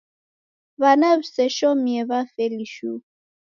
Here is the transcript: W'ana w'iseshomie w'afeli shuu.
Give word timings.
W'ana 0.81 1.09
w'iseshomie 1.17 2.01
w'afeli 2.09 2.65
shuu. 2.73 2.99